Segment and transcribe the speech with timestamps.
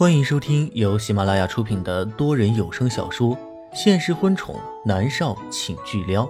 [0.00, 3.36] 欢迎收听由喜马拉雅出品的多人有声小说
[3.74, 6.24] 《现实婚宠男少请巨撩》，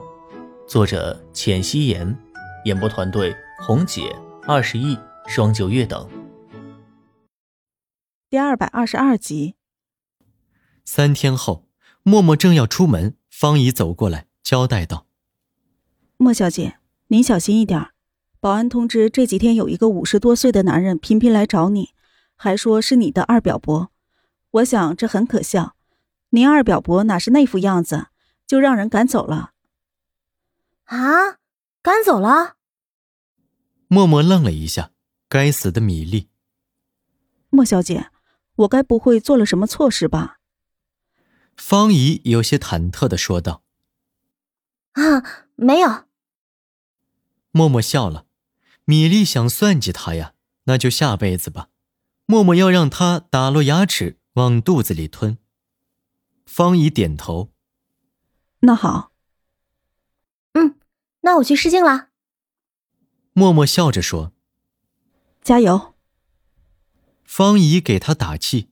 [0.66, 2.18] 作者：浅汐颜，
[2.64, 4.12] 演播团队：红姐、
[4.42, 4.98] 二十亿、
[5.28, 6.10] 双九月等。
[8.28, 9.54] 第二百二十二集。
[10.84, 11.64] 三天后，
[12.02, 15.06] 默默正要出门，方姨走过来交代道
[16.18, 17.90] ：“莫小姐，您小心一点。
[18.40, 21.90] 保安通知，这几天有一个五十多岁的男人频频来找你。”
[22.42, 23.92] 还说是你的二表伯，
[24.52, 25.76] 我想这很可笑。
[26.30, 28.06] 您二表伯哪是那副样子，
[28.46, 29.52] 就让人赶走了？
[30.84, 31.36] 啊，
[31.82, 32.56] 赶走了？
[33.88, 34.92] 默默愣了一下，
[35.28, 36.30] 该死的米粒！
[37.50, 38.10] 莫小姐，
[38.54, 40.38] 我该不会做了什么错事吧？
[41.58, 43.62] 方怡有些忐忑的说道。
[44.92, 46.04] 啊，没有。
[47.50, 48.24] 默默笑了，
[48.86, 50.32] 米粒想算计他呀，
[50.64, 51.68] 那就下辈子吧。
[52.30, 55.36] 默默要让他打落牙齿往肚子里吞。
[56.46, 57.50] 方怡点头。
[58.60, 59.10] 那好。
[60.52, 60.78] 嗯，
[61.22, 62.10] 那我去试镜了。
[63.32, 64.32] 默默笑着说
[65.42, 65.96] ：“加油。”
[67.26, 68.70] 方怡给他打气。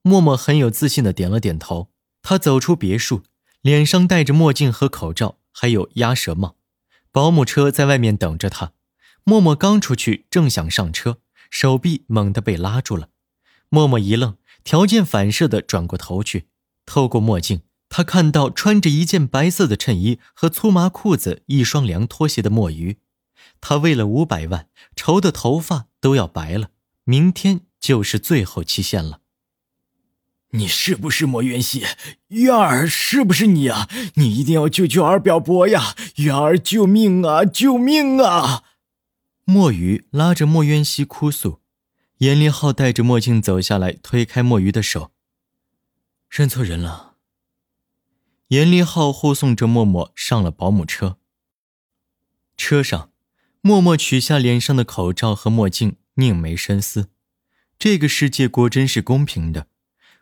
[0.00, 1.90] 默默很有自信的点了点头。
[2.22, 3.22] 他走出别墅，
[3.60, 6.56] 脸上戴着墨镜和口罩，还有鸭舌帽。
[7.12, 8.72] 保姆车在外面等着他。
[9.24, 11.18] 默默刚出去，正想上车。
[11.50, 13.08] 手臂猛地被拉住了，
[13.68, 16.48] 默默一愣，条件反射地转过头去。
[16.84, 22.98] 透过墨镜，他看到穿着一件白色的衬衣和粗麻裤子、一双凉拖鞋的墨鱼。
[23.60, 26.70] 他为了五百万，愁的头发都要白了。
[27.04, 29.20] 明天就是最后期限了。
[30.50, 31.84] 你是不是莫渊熙？
[32.28, 33.88] 月儿是不是你啊？
[34.14, 35.94] 你一定要救救二表伯呀！
[36.16, 37.44] 月儿，救命啊！
[37.44, 38.62] 救命啊！
[39.48, 41.60] 墨鱼拉着墨渊熙哭诉，
[42.18, 45.12] 严立浩戴着墨镜走下来，推开墨鱼的手。
[46.28, 47.14] 认错人了。
[48.48, 51.18] 严立浩护送着默默上了保姆车。
[52.56, 53.12] 车上，
[53.60, 57.10] 默默取下脸上的口罩和墨镜，拧眉深思。
[57.78, 59.68] 这个世界果真是公平的。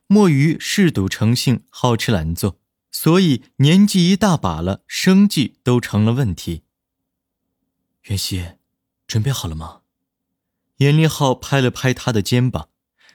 [0.07, 6.65] 墨鱼嗜赌成性，好吃懒做，所以年纪一大把了，生计都成了问题。
[8.03, 8.45] 袁熙。
[9.07, 9.83] 准备好了吗？
[10.79, 12.69] 严立浩拍了拍他的肩膀，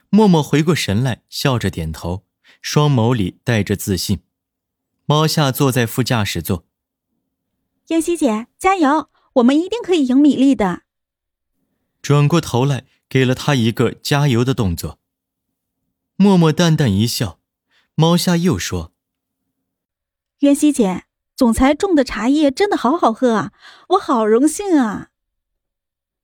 [0.09, 2.23] 默默回过神来，笑着点头，
[2.61, 4.21] 双眸里带着自信。
[5.05, 6.65] 猫夏坐在副驾驶座，
[7.87, 10.83] 妍希姐加油，我们一定可以赢米粒的。
[12.01, 14.99] 转过头来，给了他一个加油的动作。
[16.15, 17.39] 默默淡淡一笑，
[17.95, 18.93] 猫夏又说
[20.39, 21.03] ：“妍希姐，
[21.35, 23.51] 总裁种的茶叶真的好好喝啊，
[23.89, 25.08] 我好荣幸啊。”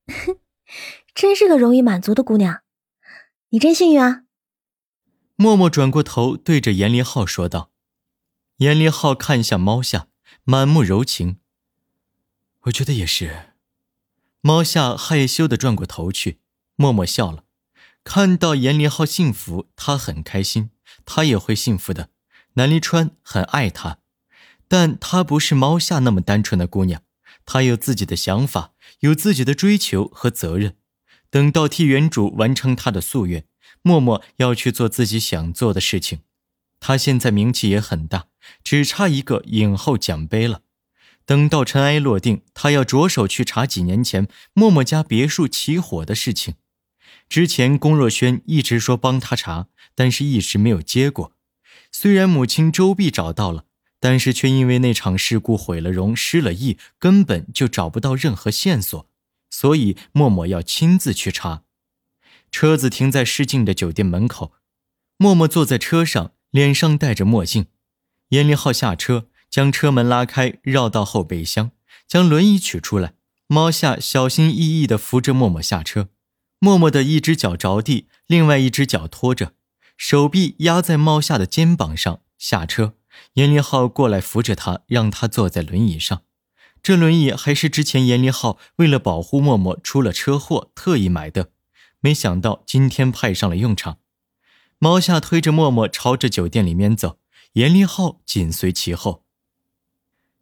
[0.08, 0.38] 哼，
[1.14, 2.62] 真是个容易满足的姑娘，
[3.50, 4.24] 你真幸运啊！
[5.36, 7.72] 默默转过头对着严立浩说道。
[8.58, 10.08] 严立浩看向猫夏，
[10.46, 11.40] 满目柔情。
[12.62, 13.54] 我觉得也是。
[14.40, 16.40] 猫夏害羞的转过头去，
[16.76, 17.44] 默默笑了。
[18.04, 20.70] 看到严立浩幸福，他很开心，
[21.04, 22.10] 他也会幸福的。
[22.54, 24.00] 南离川很爱他，
[24.68, 27.02] 但他不是猫夏那么单纯的姑娘。
[27.46, 30.76] 他有自己的想法，有自己的追求和责任。
[31.30, 33.46] 等到替原主完成他的夙愿，
[33.82, 36.22] 默默要去做自己想做的事情。
[36.80, 38.28] 他现在名气也很大，
[38.64, 40.62] 只差一个影后奖杯了。
[41.26, 46.56] 等到尘埃落定，他要着手去查几年前默默家别墅起火的事情。
[47.28, 51.34] 之前龚若轩一直说帮他查，但是一直没有结果。
[51.92, 53.66] 虽然母亲周碧找到了。
[54.06, 59.10] 但是却因为那场事故毁了容、失了忆，根本就找不到任何线索，
[59.50, 61.64] 所以默默要亲自去查。
[62.52, 64.54] 车子停在试镜的酒店门口，
[65.18, 67.66] 默默坐在车上，脸上戴着墨镜。
[68.30, 71.72] 严立浩下车，将车门拉开，绕到后备箱，
[72.08, 73.16] 将轮椅取出来。
[73.48, 76.10] 猫夏小心翼翼地扶着默默下车，
[76.60, 79.54] 默默的一只脚着地，另外一只脚拖着，
[79.98, 82.94] 手臂压在猫夏的肩膀上下车。
[83.34, 86.24] 严立浩过来扶着他，让他坐在轮椅上。
[86.82, 91.50] 这轮椅还是之前严立浩为了保护默默出了车祸特意买的，
[92.00, 93.98] 没想到今天派上了用场。
[94.78, 97.18] 猫夏推着默默朝着酒店里面走，
[97.54, 99.24] 严立浩紧随其后。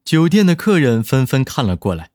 [0.04, 2.12] 酒店的客人纷纷看了过来，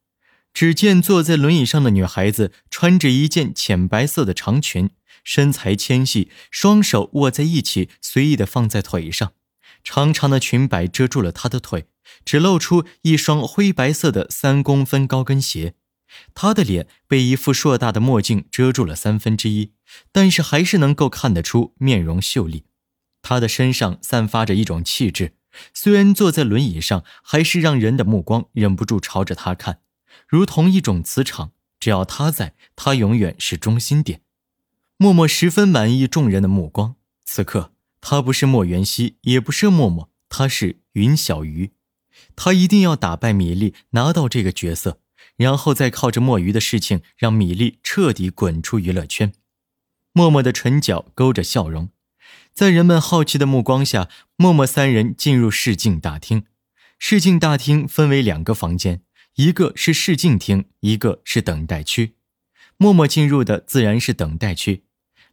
[0.52, 4.90] 只见坐在轮椅上的女孩子穿着一件浅白色的长裙，
[5.24, 9.32] 身材纤细，双手握在一起，随意的放在腿上。
[9.90, 11.86] 长长的裙摆遮住了她的腿，
[12.22, 15.76] 只露出一双灰白色的三公分高跟鞋。
[16.34, 19.72] 她的脸被一副硕大的墨镜遮住了三分之一，
[20.12, 22.66] 但是还是能够看得出面容秀丽。
[23.22, 25.32] 他的身上散发着一种气质，
[25.72, 29.80] 虽然坐在轮椅上，还是让人的目光忍不住朝着他看，
[30.28, 31.52] 如同一种磁场。
[31.80, 34.20] 只要他在，他永远是中心点。
[34.98, 36.96] 默默十分满意众人的目光。
[37.24, 41.72] 此刻，他不是莫元熙，也不是默默，他是云小鱼。
[42.34, 45.00] 他一定要打败米粒，拿到这个角色，
[45.36, 49.32] 然后再靠着墨鱼的事情，让米粒彻底滚出娱乐圈。
[50.12, 51.90] 默默的唇角勾着笑容，
[52.52, 56.44] 在人们好奇的目光下，默默三人进入试镜大厅。
[56.98, 59.02] 试镜大厅分为两个房间。
[59.36, 62.16] 一个是试镜厅，一个是等待区。
[62.76, 64.82] 默默进入的自然是等待区。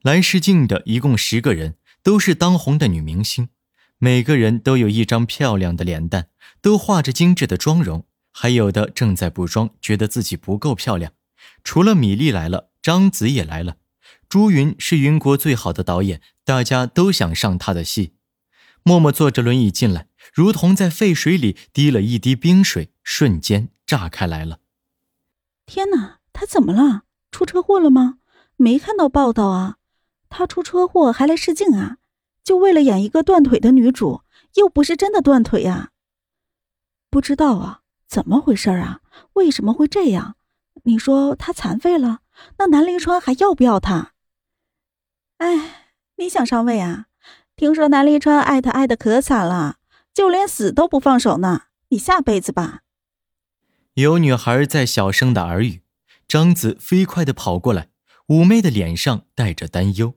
[0.04, 1.74] 来试镜的一共十个人，
[2.06, 3.50] 都是当红的女明星，
[3.98, 6.28] 每个人都有一张漂亮的脸蛋，
[6.62, 11.14] 都画着精致的妆容，还有的正在补妆，觉得自己不够漂亮。
[11.64, 13.78] 除了米粒来了，章子也来了。
[14.30, 18.14] 朱云是云国最好的导演，大家都想上他的戏。
[18.84, 23.70] 默默坐着轮椅进来，如同在沸水里滴了一滴冰水，瞬间。
[23.88, 24.60] 炸开来了！
[25.66, 27.06] 天哪，他怎么了？
[27.32, 28.20] 出车祸了吗？
[28.58, 29.78] 没看到报道啊！
[30.30, 31.98] 他出车祸还来试镜啊？
[32.44, 34.22] 就为了演一个断腿的女主，
[34.56, 35.92] 又不是真的断腿呀？
[37.10, 39.02] 不知道啊，怎么回事啊？
[39.34, 40.36] 为什么会这样？
[40.84, 42.20] 你说他残废了？
[42.58, 44.12] 那南离川还要不要他？
[45.38, 47.06] 哎，你想上位啊？
[47.56, 49.78] 听说南离川爱他爱的可惨了，
[50.14, 51.64] 就连死都不放手呢。
[51.90, 52.82] 你下辈子吧。
[53.94, 55.82] 有女孩在小声的耳语，
[56.28, 57.88] 张子飞快的跑过来，
[58.28, 60.16] 妩媚的脸上带着担忧。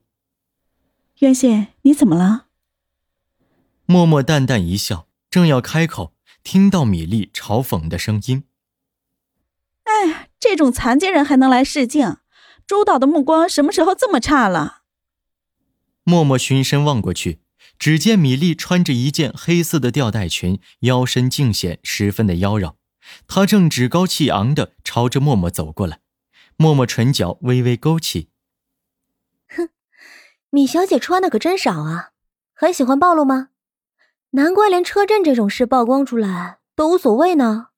[1.19, 2.47] 渊羡，你怎么了？
[3.85, 8.45] 默默淡淡一笑，正要开口，听到米粒嘲讽的声音
[9.85, 12.19] ：“哎，这种残疾人还能来试镜？
[12.67, 14.83] 周导的目光什么时候这么差了？”
[16.05, 17.41] 默默循声望过去，
[17.79, 22.77] 只见米粒穿着一件黑色的吊带裙，腰身尽显，十分的妖娆。
[23.27, 26.01] 她正趾高气昂的朝着默默走过来，
[26.61, 28.31] 默默唇角微微勾起。
[29.49, 29.69] 哼，
[30.51, 32.11] 米小姐穿的可真少啊，
[32.53, 33.51] 很喜欢暴露吗？
[34.31, 37.69] 难怪连车震这种事曝光出来都无所谓呢。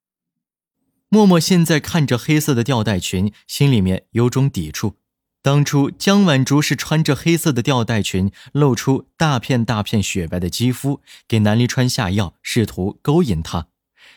[1.09, 4.95] 默默现在看着黑色的吊带裙，心里面有种抵触。
[5.43, 13.67] 当初江婉竹是穿着黑色的吊带裙，露出大片大片雪白的肌肤，给南离川下药，试图勾引他。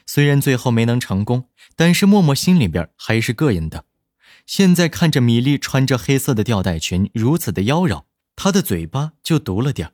[0.07, 3.85] 虽然最后没能成功，但是默默心里边还是膈应的。
[4.47, 8.05] 现在看着米粒穿着黑色的吊带裙如此的妖娆，
[8.37, 9.93] 他的嘴巴就毒了点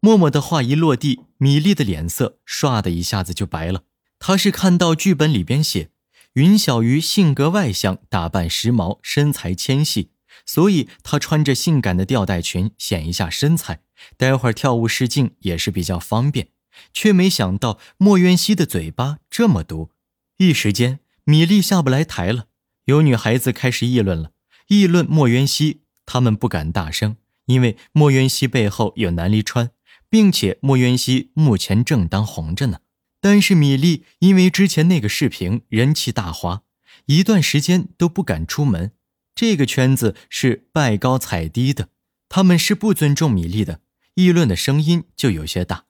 [0.00, 3.84] 默默的话一落地，米粒的脸色唰的一下子就白了。
[4.18, 5.90] 他是看到剧本里边写，
[6.34, 10.10] 云小鱼性格外向，打扮时髦，身材纤细，
[10.46, 13.80] 所以她穿着性感的吊带裙显一下身材，
[14.16, 16.48] 待会儿跳舞试镜也是比较方便。
[16.92, 19.90] 却没想到莫渊熙的嘴巴这么毒，
[20.38, 22.46] 一时间米粒下不来台了。
[22.84, 24.32] 有女孩子开始议论了，
[24.68, 25.82] 议论莫渊熙。
[26.06, 27.16] 他们不敢大声，
[27.46, 29.70] 因为莫渊熙背后有南离川，
[30.10, 32.80] 并且莫渊熙目前正当红着呢。
[33.22, 36.62] 但是米粒因为之前那个视频人气大滑，
[37.06, 38.92] 一段时间都不敢出门。
[39.34, 41.88] 这个圈子是拜高踩低的，
[42.28, 43.80] 他们是不尊重米粒的，
[44.16, 45.86] 议论的声音就有些大。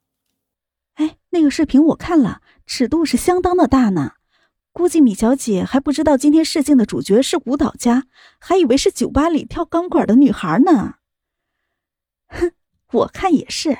[0.95, 4.13] 哎，那个视频我看了，尺度是相当的大呢。
[4.75, 8.09] 估计米小姐还不知道今天试镜的主角是舞蹈家，
[8.41, 10.97] 还以为是酒吧里跳钢管的女孩呢。
[12.27, 12.53] 哼，
[12.91, 13.79] 我看也是，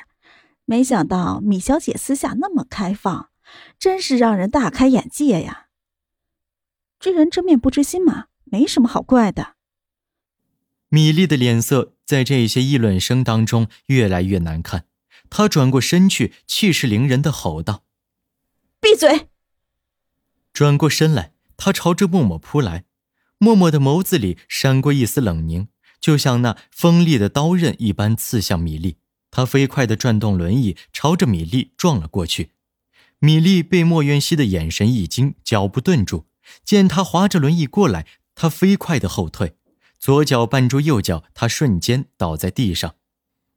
[0.65, 3.31] 没想到米小姐私下那么开放，
[3.77, 5.67] 真是让人大开眼界呀。
[7.01, 9.57] 知人知面不知心嘛，没什么好怪的。
[10.91, 14.87] 米粒的脸色在这些议论声当中越来越难看。
[15.29, 17.83] 她转过身去，气势凌人的吼道
[18.81, 19.31] ：“闭嘴！”
[20.55, 22.85] 转过身来，他朝着默默扑来。
[23.39, 25.67] 默默的眸子里闪过一丝冷凝，
[26.01, 28.99] 就像那锋利的刀刃一般刺向米粒。
[29.33, 32.53] 他飞快地转动轮椅，朝着米粒撞了过去。
[33.19, 36.27] 米粒被莫渊熙的眼神一惊，脚步顿住。
[36.65, 38.07] 见他划着轮椅过来，
[38.37, 39.57] 他飞快地后退，
[39.99, 42.95] 左脚绊住右脚，他瞬间倒在地上。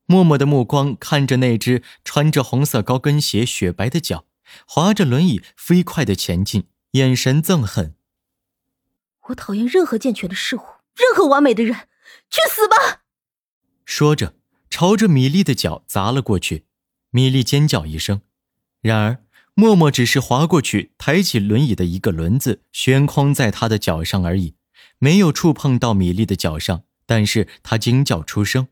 [0.07, 4.25] 默默的目光看着那只穿着红色高跟鞋、雪白的脚，
[4.65, 7.95] 划着轮椅飞快的前进，眼神憎恨。
[9.27, 10.61] 我讨厌任何健全的事物，
[10.95, 11.73] 任何完美的人，
[12.29, 13.03] 去死吧！
[13.85, 14.35] 说着，
[14.69, 16.65] 朝着米粒的脚砸了过去。
[17.09, 18.21] 米粒尖叫一声，
[18.81, 24.55] 然而默默只是滑过去，抬起轮椅的一个轮子，悬空在他的脚上而已。
[24.99, 28.67] 没有触碰到米粒的脚上，但是他惊叫出声。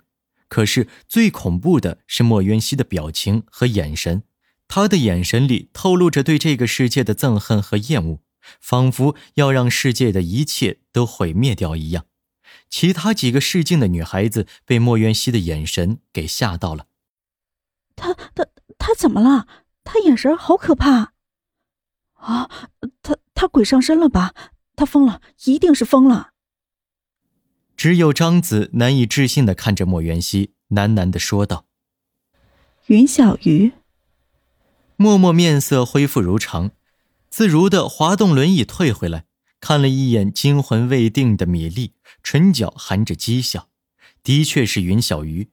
[0.48, 4.24] 可是最恐怖的是莫渊熙的表情和眼神，
[4.68, 8.20] 他的眼神里透露着对这个世界的憎恨和厌恶，
[8.60, 12.06] 仿佛要让世界的一切都毁灭掉一样。
[12.70, 16.88] 其他几个试镜的女孩子被莫渊熙的眼神给吓到了。
[17.96, 19.48] 他他他怎么了？
[19.84, 21.14] 他眼神好可怕！
[22.16, 22.50] 啊，
[23.02, 24.34] 他他鬼上身了吧？
[24.76, 26.32] 他疯了，一定是疯了。
[27.78, 31.66] 只有张子难以置信的看着莫元熙，喃喃的说道
[32.88, 33.74] ：“云小鱼。”
[34.98, 36.72] 默默面色恢复如常，
[37.30, 39.26] 自如的滑动轮椅退回来，
[39.60, 43.68] 看了一眼惊魂未定的米粒，唇角含着讥笑。
[44.24, 45.50] 的确是云小鱼。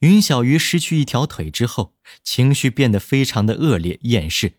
[0.00, 4.54] 云小鱼失去一条腿之后，情绪变得非常的恶劣厌世。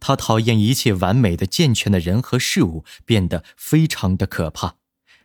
[0.00, 4.76] 他讨厌一切完美的、健全的人和事物，变得非常的可怕。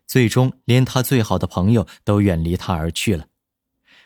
[0.05, 3.27] 最终，连他最好的朋友都远离他而去了。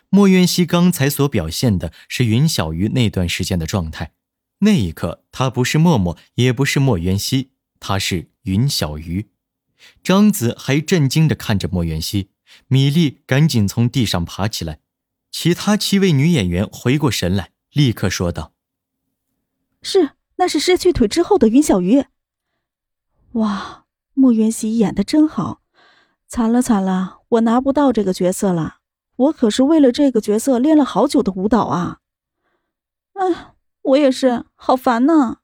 [0.08, 4.12] 莫渊熙刚才所表现的是云小鱼那段时间的状态，
[4.64, 7.50] 那一刻他不是默默，也不是莫元熙，
[7.80, 9.28] 他是云小鱼。
[10.04, 12.30] 张子还震惊地看着莫元熙，
[12.68, 14.78] 米粒赶紧从地上爬起来。
[15.32, 18.52] 其他七位女演员回过神来，立刻说道
[19.82, 22.04] ：“是，那是失去腿之后的云小鱼。”
[23.32, 25.62] 哇，莫元熙演的真好。
[26.28, 28.76] 惨了惨了，我拿不到这个角色了。
[29.16, 31.98] 我可是为了这个角色练了好久的舞蹈啊！
[33.14, 33.51] 哎，
[33.82, 35.38] 我也是，好烦呐。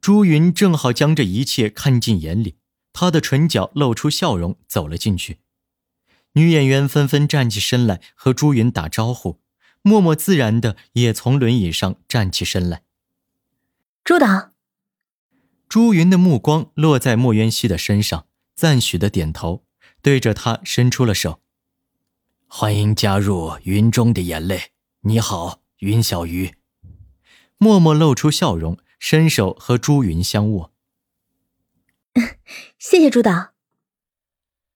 [0.00, 2.56] 朱云正好将这一切看进眼里，
[2.92, 5.38] 她的唇角露出笑容，走了进去。
[6.34, 9.40] 女演员纷纷站起身来和朱云打招呼，
[9.82, 12.82] 默默自然的也从轮椅上站起身来。
[14.04, 14.52] 朱导，
[15.68, 18.26] 朱云的目光落在莫渊熙的身上。
[18.54, 19.64] 赞许的点头，
[20.02, 21.40] 对着他伸出了手。
[22.46, 24.58] 欢迎加入《云中的眼泪》。
[25.00, 26.59] 你好，云小鱼。
[27.62, 30.72] 默默露出笑容，伸手和朱云相握。
[32.78, 33.52] 谢谢朱导。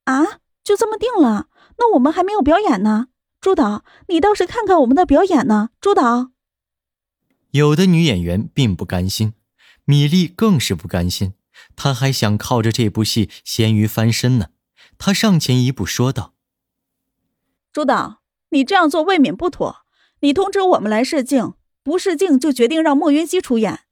[0.04, 1.48] 啊，就这么定了？
[1.78, 3.08] 那我们还没有表演呢。
[3.40, 5.70] 朱导，你倒是看看我们的表演呢。
[5.80, 6.32] 朱导，
[7.52, 9.32] 有的女演员并不甘心，
[9.86, 11.32] 米粒更是不甘心。
[11.74, 14.48] 她还想靠着这部戏咸鱼翻身呢。
[14.98, 16.34] 她上前一步说道
[17.72, 19.86] ：“朱导，你这样做未免不妥。
[20.20, 23.82] 你通知我们来试镜，不试镜就决定让莫云熙出演，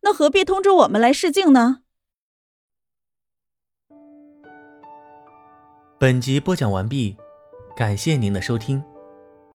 [0.00, 1.82] 那何必通知我们来试镜呢？”
[6.00, 7.16] 本集播讲完毕，
[7.76, 8.82] 感谢您的收听。